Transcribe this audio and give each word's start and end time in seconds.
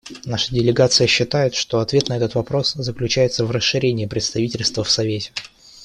Наша 0.25 0.51
делегация 0.55 1.05
считает, 1.05 1.53
что 1.53 1.79
ответ 1.79 2.07
на 2.09 2.17
этот 2.17 2.33
вопрос 2.33 2.73
заключается 2.73 3.45
в 3.45 3.51
расширении 3.51 4.07
представительства 4.07 4.83
в 4.83 4.89
Совете. 4.89 5.31